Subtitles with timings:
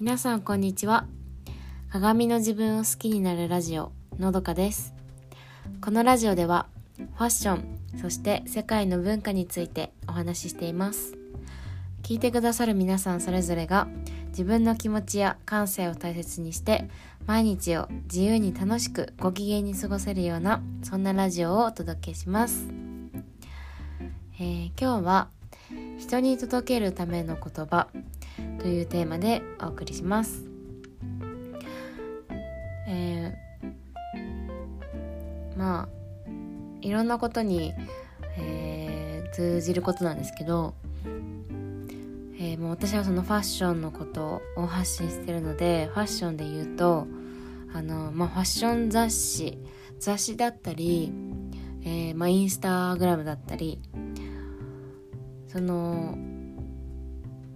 [0.00, 1.08] 皆さんこんにちは。
[1.90, 4.94] 鏡の自分を好きになるラジオのどかです。
[5.80, 6.68] このラジオでは
[7.16, 11.18] ファッションそして世界の文化についてお話ししています。
[12.04, 13.88] 聞いてくださる皆さんそれぞれが
[14.28, 16.88] 自分の気持ちや感性を大切にして
[17.26, 22.68] 毎日を自由に楽しくご機嫌に過ごせるようなそんなラジオをお届けします、
[24.38, 25.28] えー、今日は
[25.98, 27.88] 人に届けるための言葉
[28.60, 30.44] というテーマでお送りします。
[32.88, 35.98] えー、まあ
[36.80, 37.74] いろんなことに、
[38.36, 40.74] えー、通じることなんですけど、
[42.38, 47.06] えー、もう私はそのファッションのことを発信してるのでファッションで言うと
[47.74, 49.58] あの、まあ、ファッション雑誌
[49.98, 51.12] 雑誌だったり、
[51.82, 53.82] えーまあ、インスタグラムだったり
[55.48, 56.16] その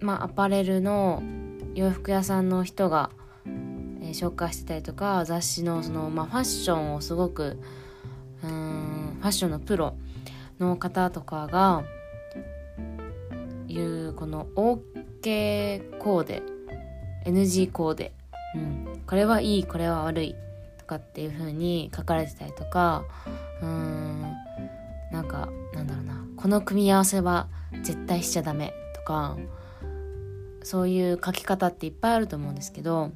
[0.00, 1.22] まあ、アパレルの
[1.74, 3.10] 洋服屋さんの人が、
[3.46, 7.58] えー、紹介してたりとか雑誌のその、まあ、ファッションをすごく
[8.42, 9.94] うんファッションのプロ
[10.58, 11.84] の方とかが
[13.68, 16.42] 言うこの OK コーデ
[17.26, 18.12] NG コーデ、
[18.54, 20.34] うん、これはいいこれは悪い
[20.78, 23.04] とかっていう風に書かれてたりとか
[23.62, 24.22] うん
[25.12, 27.48] なんかなんだろうなこの組み合わせは
[27.82, 29.36] 絶対しちゃダメとか
[30.62, 33.12] そういう書き方っていっぱいあると思うんですけど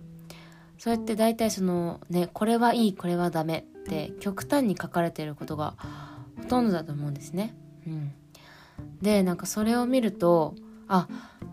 [0.79, 5.75] そうやって大体そのねこれはいいこれはダメって極端に書かれてることが
[6.39, 7.55] ほとんどだと思うんですね。
[7.87, 8.13] うん、
[9.01, 10.55] でなんかそれを見ると
[10.89, 11.09] あ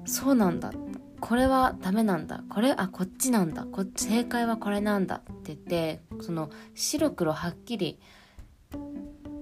[0.05, 0.73] そうなんだ。
[1.19, 2.43] これはダメなんだ。
[2.49, 3.65] これあこっちなんだ。
[3.65, 5.17] こっち正解はこれなんだ。
[5.17, 7.99] って言ってその白黒はっきり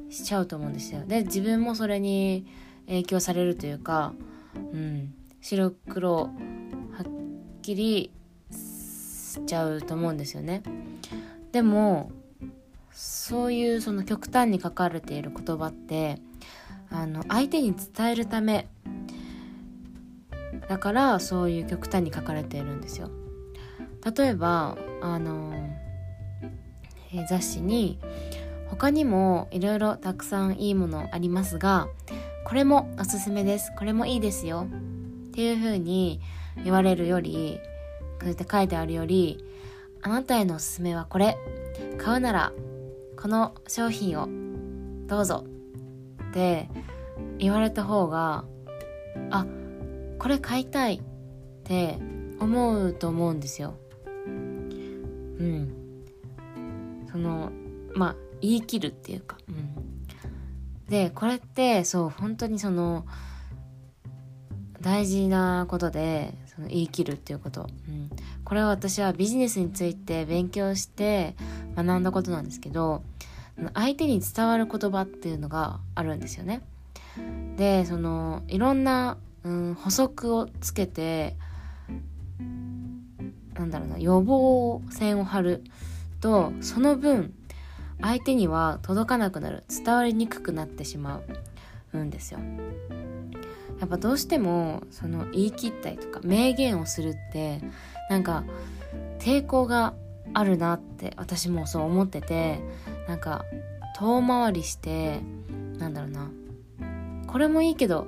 [0.09, 1.05] しちゃうと思うんですよ。
[1.05, 2.45] で自分もそれに
[2.87, 4.13] 影響されるというか、
[4.73, 8.11] うん、白黒はっきり
[8.51, 10.63] しちゃうと思うんですよね。
[11.51, 12.11] でも
[12.91, 16.19] そういうその極端に書かれている言葉って
[16.89, 18.67] あの相手に伝えるため
[20.67, 23.09] だからそういう極端に書かれているんですよ。
[24.15, 25.53] 例えばあの、
[27.13, 27.99] え雑誌に
[28.69, 31.87] 他にもいろいろたくさんいいものありますが
[32.45, 34.67] これもおすすめですこれもいいですよ
[35.39, 36.19] っていう風に
[36.65, 37.61] 言われるより
[38.19, 39.41] こうやって書いてあるより
[40.01, 41.37] あなたへのおすすめはこれ。
[41.97, 42.51] 買うなら
[43.15, 44.27] この商品を
[45.07, 45.45] どうぞ。
[46.29, 46.67] って
[47.37, 48.43] 言われた方が
[49.29, 49.45] あ
[50.17, 50.95] これ買いたい。
[50.95, 51.01] っ
[51.63, 51.97] て
[52.41, 53.75] 思うと思うんですよ。
[54.25, 55.73] うん。
[57.09, 57.53] その
[57.95, 63.05] まあ言い切るっていうか、うん、でこれってそう本当にその
[64.81, 68.09] 大事なことでその言い切るっていうこと、うん、
[68.43, 71.35] これは私はビジネスについて勉強して
[71.75, 73.03] 学んだことなんですけど
[73.73, 76.61] 相手に伝わる言葉っていうのがあるんですよね。
[77.57, 81.35] でそのいろんな、うん、補足をつけて
[83.55, 85.63] なんだろうな予防線を張る
[86.21, 87.33] とその分
[88.01, 91.21] 相手には届かなくなる伝わりにくくなってしま
[91.91, 92.39] うんですよ。
[93.79, 97.61] やっぱどうしてもその言い切ったりとか明言をするって
[98.09, 98.43] なんか
[99.19, 99.93] 抵抗が
[100.33, 102.59] あるなって私もそう思ってて
[103.07, 103.45] なんか
[103.97, 105.21] 遠回りして
[105.77, 106.29] なんだろうな
[107.27, 108.07] これもいいけど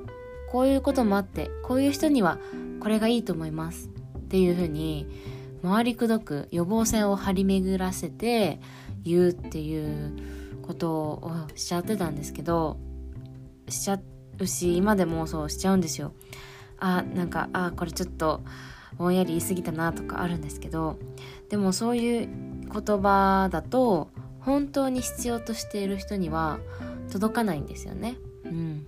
[0.51, 2.37] こういうこともあってこういう人には
[2.79, 5.07] これがいいと思いますっていう風に
[5.63, 8.59] 回りくどく予防線を張り巡らせて
[9.03, 10.13] 言うっていう
[10.63, 12.77] ことをしちゃってたんですけど
[13.69, 16.13] しちゃってるし今でもそうしちゃうんですよ
[16.79, 18.41] あなんかあこれちょっと
[18.97, 20.99] ぼんやり言い過ぎたなとかあるんですけど
[21.49, 24.09] でもそういう言葉だと
[24.39, 26.59] 本当に必要としている人には
[27.11, 28.15] 届かないんですよね。
[28.45, 28.85] うん、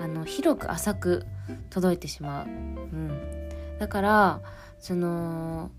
[0.00, 1.24] あの広く浅く
[1.70, 2.46] 届いてしまう。
[2.46, 4.40] うん、だから
[4.80, 5.70] その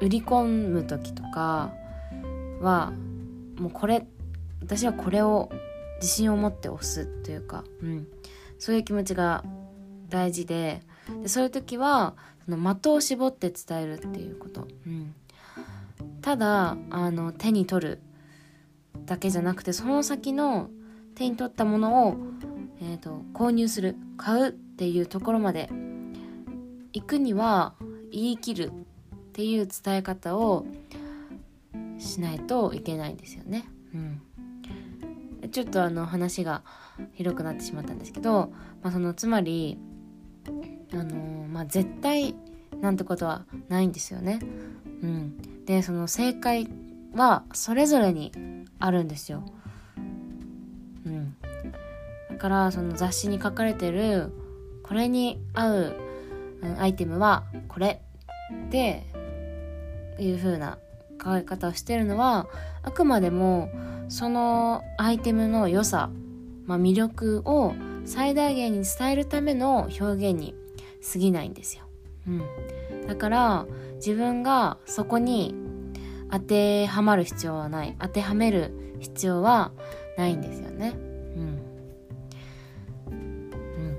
[0.00, 1.72] 売り込む時とか
[2.60, 2.92] は
[3.58, 4.06] もうこれ
[4.62, 5.50] 私はこれを
[6.02, 8.08] 自信を持って押すというか、うん、
[8.58, 9.44] そういう気持ちが
[10.08, 10.82] 大事で
[11.22, 12.14] でそういう時は
[12.44, 15.14] その的を絞って伝えるっていうこと、うん、
[16.20, 18.00] ただあの手に取る
[19.06, 20.70] だけじゃなくてその先の
[21.14, 22.16] 手に取ったものを、
[22.80, 25.70] えーと、購入する買うっていうところまで
[26.92, 27.74] 行くには
[28.10, 28.72] 言い切るっ
[29.32, 30.66] ていう伝え方を
[31.98, 33.64] しないといけないんですよね。
[33.94, 34.22] うん。
[35.52, 36.62] ちょっとあの話が
[37.12, 38.52] 広くなってしまったんですけど、
[38.82, 39.78] まあ、そのつまり
[40.92, 42.34] あのー、まあ、絶対
[42.80, 44.40] なんてことはないんですよね。
[45.02, 46.68] うん、でその正解
[47.14, 48.32] はそれぞれに
[48.78, 49.44] あるんですよ。
[51.06, 51.36] うん、
[52.30, 54.32] だからその雑誌に書かれてる
[54.82, 55.96] これに合う、
[56.62, 58.02] うん、アイテムはこれ
[58.66, 59.06] って
[60.18, 60.78] いう風な
[61.24, 62.48] 書き方をしてるのは
[62.82, 63.70] あくまでも
[64.08, 66.10] そのアイテムの良さ、
[66.66, 67.74] まあ、魅力を
[68.04, 70.54] 最大限に伝えるための表現に
[71.12, 71.84] 過ぎないんですよ。
[72.26, 73.66] うん、だから
[73.96, 75.54] 自分がそこに
[76.30, 79.72] 当てはまる必要はない当てはめる必要は
[80.16, 80.94] ないんですよね。
[81.36, 81.60] うん、
[83.06, 83.98] うん、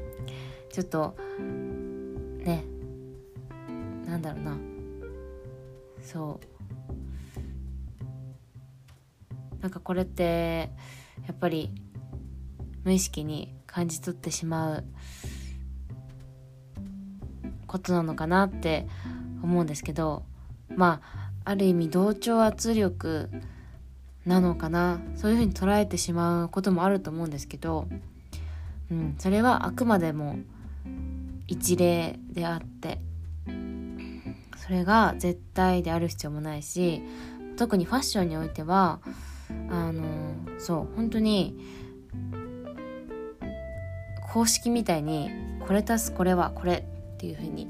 [0.69, 1.15] ちょっと
[2.43, 2.65] ね。
[4.05, 4.57] なんだろうな。
[6.01, 6.52] そう。
[9.63, 10.69] なんかこれって
[11.25, 11.71] やっぱり
[12.83, 14.83] 無意識に感じ取ってしまう
[17.65, 18.85] ことなのかなって
[19.41, 20.23] 思うんですけど
[20.75, 23.29] まあある意味同調圧力
[24.25, 27.87] なのかなそういうふうに捉えてしまうこともあると思うんですけど、
[28.91, 30.39] うん、それはあくまでも
[31.47, 32.99] 一例であって
[34.57, 37.01] それが絶対である必要もないし
[37.55, 38.99] 特にファッションにおいては
[39.69, 40.03] あの
[40.59, 41.57] そう本当に
[44.33, 45.29] 公式みたいに
[45.67, 46.85] これ足すこれはこれ
[47.15, 47.67] っていうふうに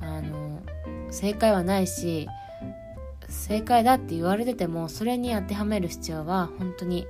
[0.00, 0.62] あの
[1.10, 2.28] 正解はないし
[3.28, 7.06] 正解だって言われててもそれに当てはめる必要は本当に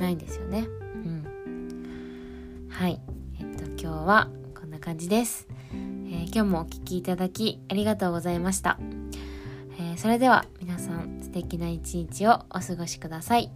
[0.00, 0.66] ないんですよね。
[1.04, 3.00] うん、はい
[3.40, 5.48] えっと今日はこんな感じです。
[5.72, 8.78] えー、今日もお聴きいただきありがとうございました。
[9.78, 10.46] えー、それでは
[11.42, 13.50] 敵な一日をお過ごしください。